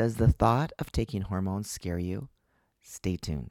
[0.00, 2.30] Does the thought of taking hormones scare you?
[2.80, 3.50] Stay tuned.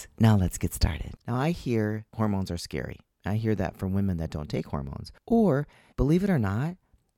[0.19, 1.13] Now let's get started.
[1.27, 2.99] Now I hear hormones are scary.
[3.25, 5.11] I hear that from women that don't take hormones.
[5.27, 6.77] Or, believe it or not,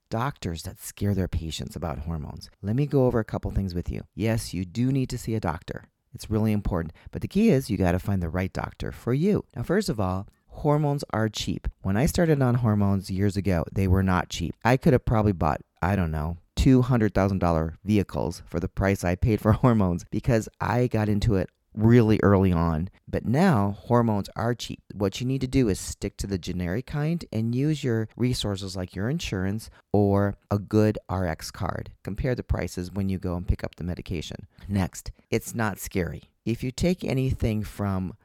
[0.09, 2.49] doctors that scare their patients about hormones.
[2.61, 4.03] Let me go over a couple things with you.
[4.13, 5.85] Yes, you do need to see a doctor.
[6.13, 6.93] It's really important.
[7.11, 9.45] But the key is you got to find the right doctor for you.
[9.55, 11.67] Now, first of all, hormones are cheap.
[11.81, 14.55] When I started on hormones years ago, they were not cheap.
[14.63, 19.41] I could have probably bought, I don't know, $200,000 vehicles for the price I paid
[19.41, 22.89] for hormones because I got into it really early on.
[23.07, 24.81] But now hormones are cheap.
[24.93, 28.75] What you need to do is stick to the generic kind and use your resources
[28.75, 31.91] like your insurance or a good RX card.
[32.03, 34.47] Compare the prices when you go and pick up the medication.
[34.67, 36.23] Next, it's not scary.
[36.45, 38.15] If you take anything from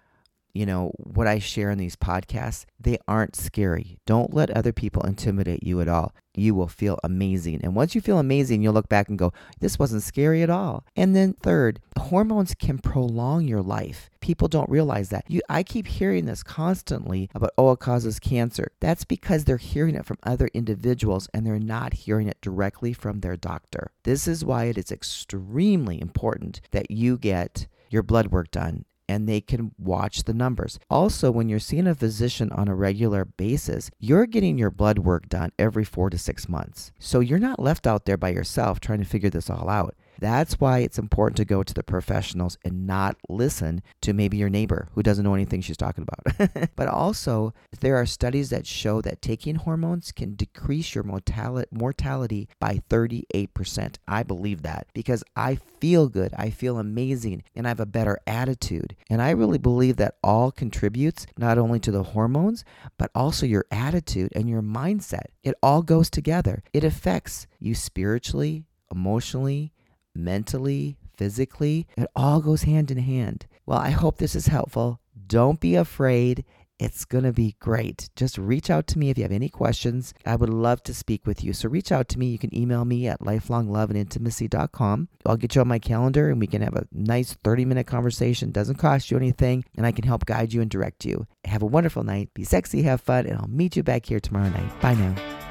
[0.52, 3.98] you know, what I share in these podcasts, they aren't scary.
[4.06, 6.14] Don't let other people intimidate you at all.
[6.34, 7.60] You will feel amazing.
[7.62, 10.84] And once you feel amazing, you'll look back and go, this wasn't scary at all.
[10.96, 14.10] And then third, hormones can prolong your life.
[14.20, 15.24] People don't realize that.
[15.28, 18.72] You I keep hearing this constantly about oh it causes cancer.
[18.80, 23.20] That's because they're hearing it from other individuals and they're not hearing it directly from
[23.20, 23.90] their doctor.
[24.04, 29.28] This is why it is extremely important that you get your blood work done and
[29.28, 30.78] they can watch the numbers.
[30.90, 35.28] Also, when you're seeing a physician on a regular basis, you're getting your blood work
[35.28, 36.92] done every four to six months.
[36.98, 39.94] So you're not left out there by yourself trying to figure this all out.
[40.18, 44.48] That's why it's important to go to the professionals and not listen to maybe your
[44.48, 46.70] neighbor who doesn't know anything she's talking about.
[46.76, 52.82] but also, there are studies that show that taking hormones can decrease your mortality by
[52.90, 53.96] 38%.
[54.08, 58.18] I believe that because I feel good, I feel amazing, and I have a better
[58.26, 58.96] attitude.
[59.08, 62.64] And I really believe that all contributes not only to the hormones,
[62.98, 65.26] but also your attitude and your mindset.
[65.42, 66.62] It all goes together.
[66.72, 69.72] It affects you spiritually, emotionally,
[70.14, 71.86] mentally, physically.
[71.96, 73.46] It all goes hand in hand.
[73.66, 75.00] Well, I hope this is helpful.
[75.26, 76.44] Don't be afraid.
[76.78, 78.08] It's going to be great.
[78.14, 80.14] Just reach out to me if you have any questions.
[80.24, 81.52] I would love to speak with you.
[81.52, 82.26] So reach out to me.
[82.28, 85.08] You can email me at lifelongloveandintimacy.com.
[85.26, 88.52] I'll get you on my calendar and we can have a nice 30 minute conversation.
[88.52, 91.26] Doesn't cost you anything and I can help guide you and direct you.
[91.44, 92.32] Have a wonderful night.
[92.32, 94.80] Be sexy, have fun, and I'll meet you back here tomorrow night.
[94.80, 95.47] Bye now.